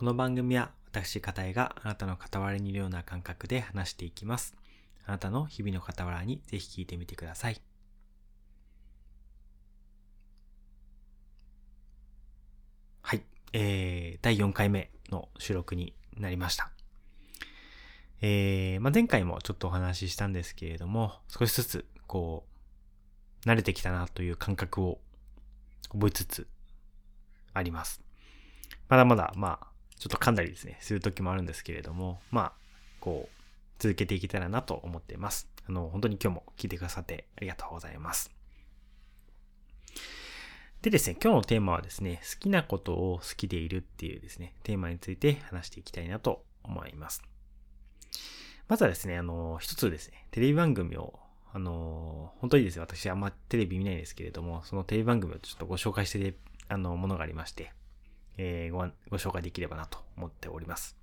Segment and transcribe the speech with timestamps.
[0.00, 4.56] この番組は私、片江があなたの傍らにいるような感覚で話していきます。
[5.04, 7.60] あなたの日々の傍らにぜひ聞いてみてください。
[13.02, 13.22] はい。
[13.52, 16.70] えー、第4回目の収録になりました。
[18.22, 22.46] えー、まあ、前回もちょっとお話ししたんですけれども、少しずつ、こ
[23.44, 24.98] う、慣れてきたなという感覚を
[25.92, 26.48] 覚えつつ
[27.52, 28.00] あります。
[28.88, 29.69] まだまだ、まあ、
[30.00, 32.52] ちょっと噛んだりですね、する時もあるんですけれども、まあ、
[33.00, 33.40] こう、
[33.78, 35.46] 続けていけたらなと思っています。
[35.68, 38.30] あの、本当に今日も聞いてくださってありがとうございます。
[40.80, 47.22] でですね、今日のテーマはですね、好きなことを好きでいるっていうですね、テーマについて話していきたいなと思います。
[48.68, 51.18] まずはですね、あの、一つですね、テレビ番組を、
[51.52, 56.34] あの、本当にですね、私あんまテレビ見ないんですけれども、そのテレビ番組をちょっとご紹介して、
[56.68, 57.74] あの、ものがありまして、
[58.36, 60.96] えー、ごご紹介できればなと思っております。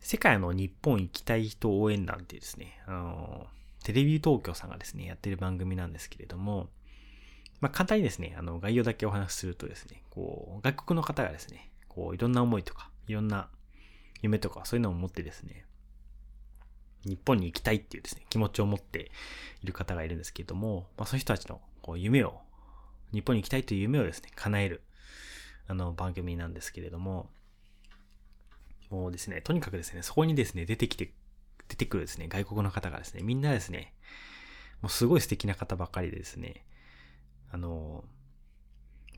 [0.00, 3.46] 世界の日本行きたい人応援団ってですね、あの、
[3.84, 6.68] テレビ東京さんがですね、やってる番組なんですけれども、
[7.60, 13.48] まあ、簡単にですね、あの、概要だけお話しするとですね、こう、外国の方がですね、こう、いろんな思いとか、いろんな
[14.22, 15.64] 夢とか、そういうのを持ってですね、
[17.04, 19.10] 日本に行きたいっていうですね、気持ちを持って
[19.62, 22.40] いる方がいるんですけれども、まあ、その人たちのこう夢を
[23.12, 24.82] 日本に行きたいという夢をですね、叶える、
[25.66, 27.30] あの、番組なんですけれども、
[28.90, 31.12] もうですね、とにかくですね、そこにですね、出てきて、
[31.68, 33.94] 出てくるですね、外国の方がですね、みんなですね、
[34.82, 36.64] もうすごい素敵な方ばかりでですね、
[37.52, 38.04] あの、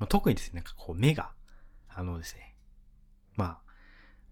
[0.08, 1.30] 特にですね、なんかこう目が、
[1.88, 2.54] あのですね、
[3.36, 3.58] まあ、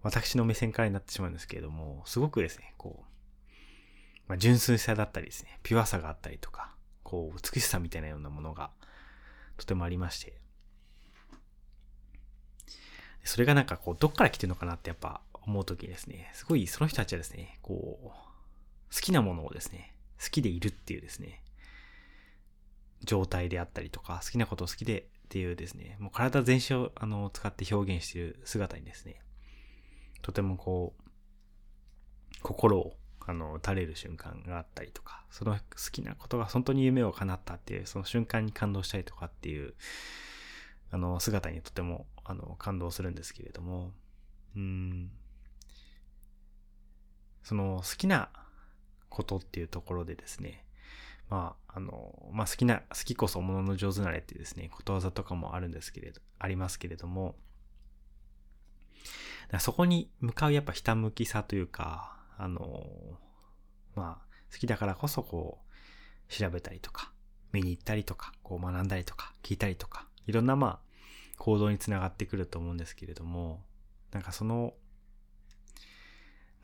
[0.03, 3.11] 私の目線からになってしまうんですけれども、すごくですね、こう、
[4.27, 6.73] まあ、純粋さだったりですね、ピュアさがあったりとか、
[7.03, 8.71] こう、美しさみたいなようなものが、
[9.61, 10.33] とてもありまして、
[13.23, 21.43] それがなんかこう、どっから来てるのかなってやっぱ思うときですね、すごいその人たちはですね、こう、好きなものをですね、好きでいるっていうですね、
[23.03, 29.21] 状態であったりとか、好きなことを好きでっていうですね、もう体全身をあの使って表現している姿にですね、
[30.23, 35.59] とてもこう、心をあの、垂れる瞬間があったりとか、その好
[35.91, 39.73] きなことが本当に夢を叶ったっていう、その瞬間に感動したりとかっていう、
[40.91, 43.91] あの、姿にとても、あの、感動するんですけれども、
[44.55, 45.11] うん、
[47.43, 48.29] その好きな
[49.09, 50.65] ことっていうところでですね、
[51.29, 57.35] まあ、あの、まあ好きな、好きこそものの上手なれっていうですね、ことわざとかもあるんですけれど、ありますけれども、
[59.59, 62.87] そこに向かうやっぱひたむきさというか、あの、
[63.93, 65.59] まあ、好きだからこそこ
[66.27, 67.11] う、調べたりとか、
[67.51, 70.79] 見に行ったりとか、こう学んだりとか、聞いたりとか、いろんなまあ、
[71.37, 73.63] 行動につながってくると思うんですけれども、
[74.11, 74.73] なんかその、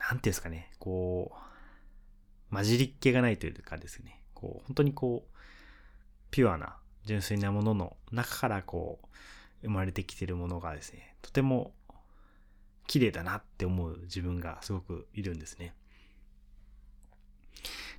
[0.00, 1.30] なんていうんですかね、こ
[2.50, 5.38] う、混じりっ気がないというかですね、こう、本当にこう、
[6.32, 9.06] ピュアな、純粋なものの中からこう、
[9.62, 11.72] 生まれてきてるものがですね、とても
[12.88, 15.74] 綺麗だなって思う自分がすごくいるんですね。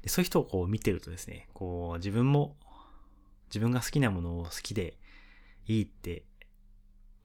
[0.01, 2.57] でそういう人をこう見てるとですね、こう自分も
[3.47, 4.97] 自分が好きなものを好きで
[5.67, 6.23] いいって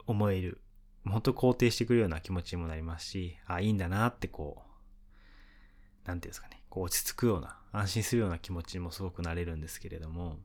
[0.06, 0.60] 思える、
[1.06, 4.62] 本当肯定してくるような気持ちにもなりますし、あ、いいんだなってこ
[6.04, 10.38] う、なんていうんですかね、こう落ち着くような、安心するような気持ちにもすごくなれるんですけれども、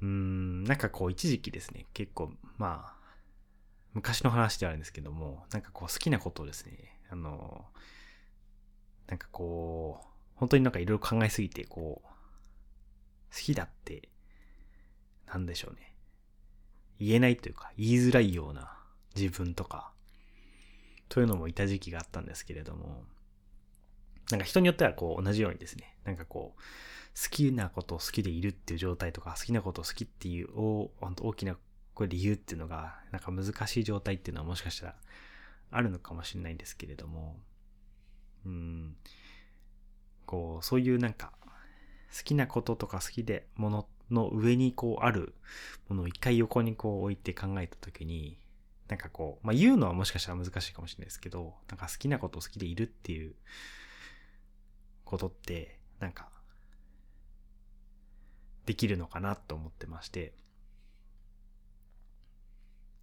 [0.00, 2.95] うーん、なんかこう一時期ですね、結構、まあ、
[3.96, 7.64] 昔の話ではあるんですけども、なんかこう好きなことをですね、あの、
[9.06, 12.08] なんかこう、本当になんかいろいろ考えすぎて、こう、
[13.34, 14.10] 好きだって、
[15.26, 15.94] なんでしょうね。
[16.98, 18.76] 言えないというか、言いづらいような
[19.16, 19.92] 自分とか、
[21.08, 23.02] というのもいた時期があったんですけれども、
[24.30, 31.56] なんか人によってはこう同じようにですね、なんかこう、好きなことを好きでいるっていう状態とか、好きなことを好きっていう大きな
[31.96, 34.94] これ理由っていうのが、なんか難しい状態っていうのはもしかしたら
[35.70, 37.36] あるのかもしれないんですけれども、
[38.44, 38.96] うん、
[40.26, 41.32] こう、そういうなんか、
[42.14, 45.34] 好きなこととか好きでものの上にこうある
[45.88, 48.38] ものを一回横にこう置いて考えたときに、
[48.88, 53.34] なんかこう、まあ言うのはもしかしたら難しいかもしれないですけど、なんか好きなことを好きでいるっていう
[55.06, 56.28] ことって、なんか、
[58.66, 60.34] できるのかなと思ってまして、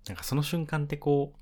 [0.07, 1.37] なんかその瞬間ってこう、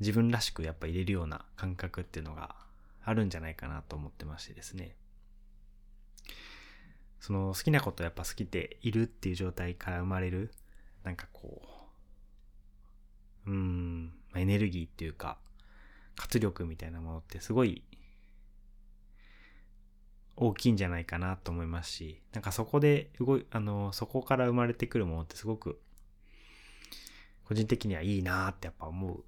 [0.00, 2.56] 自分らしくやっぱ入れるような感覚っていうのが
[3.04, 4.96] あるんじゃないかなと思ってましてですね。
[7.20, 10.52] その好きなことやっぱ好きでいるっていう状態から生まれる、
[11.04, 11.62] なんかこ
[13.46, 15.38] う、うん、エネルギーっていうか、
[16.16, 17.82] 活力みたいなものってすごい
[20.36, 25.80] 大きいんじゃないかなと思いますし、なんかそこで動い、あの、そこから生まれてくるものってすごく、
[27.46, 29.24] 個人的にはいいなってやっぱ思う、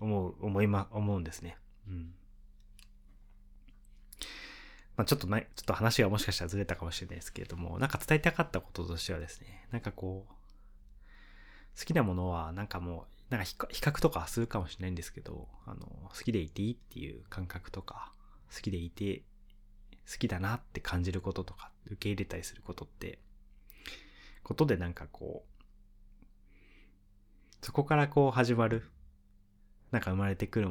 [0.00, 1.56] 思う、思いま、思うんですね。
[1.88, 2.14] うん。
[4.96, 10.32] まあちょっとない、ちょっと話がもしかしたらずれたかもしれないですけれども、なんか伝えたかったこととしてはですね、なんかこう、
[11.78, 18.12] 好きなものはなんかもう、なんか比較とかするかもしれないんですけど、あの、好きでいていいっていう感覚とか、
[18.52, 19.22] 好きでいて
[20.10, 23.20] 好きだなって感じることとか、受け入れたりすることって、
[24.42, 25.59] ことでなんかこう、
[27.62, 28.84] そこからこう始まる、
[29.90, 30.68] なんか生まれてくる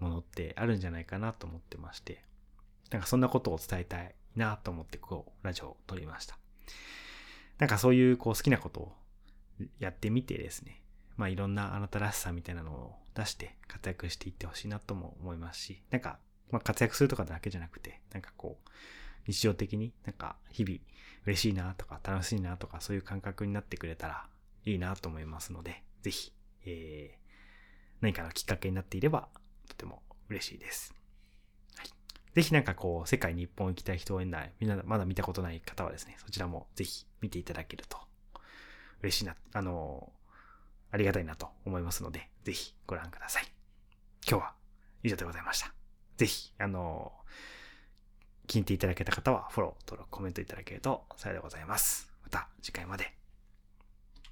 [0.00, 2.22] ものってあるんじゃないかなと思ってまして、
[2.90, 6.38] なんかそんなことを伝えたいなと思ってこう、ラジオを撮りました。
[7.58, 8.92] なんかそういうこう好きなことを
[9.78, 10.82] やってみてですね、
[11.16, 16.18] まあいろんなあなたらしさみたいなのを出して活躍していってほしいなとも思いますし、なんか
[16.50, 18.70] まあ、活躍するとかだけじゃなくて、なんかこう、
[19.26, 20.78] 日常的になんか日々
[21.26, 24.26] 嬉しいなとか楽しいなとかそういう感覚になってくれたら
[24.64, 26.32] いいなと思いますので、ぜひ、
[26.66, 27.18] えー、
[28.02, 29.28] 何かのきっかけになっていれば
[29.68, 30.94] とても嬉しいです。
[31.76, 31.88] はい。
[32.34, 37.96] ぜひなんかこう、世界に一本行きたい人を縁ない、みんなまだ見たことない方はですね、そちらもぜひ見ていただけると
[39.02, 40.12] 嬉しいな、あの
[40.90, 43.46] ありがたいなと思いますので、ぜひご覧ください。
[44.28, 44.52] 今日は
[45.02, 45.72] 以上でございました。
[46.18, 47.12] ぜひ、あの、
[48.46, 52.12] 聞いていただけた方はフォロー、登録、コメントいただけると幸いでございます。
[52.22, 53.23] また次回まで。